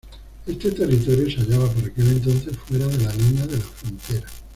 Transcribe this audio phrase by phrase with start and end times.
[0.47, 4.27] Este territorio se hallaba, por aquel entonces, fuera de la línea de la frontera.